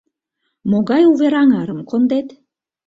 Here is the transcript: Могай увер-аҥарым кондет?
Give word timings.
Могай 0.69 1.03
увер-аҥарым 1.11 1.79
кондет? 1.89 2.27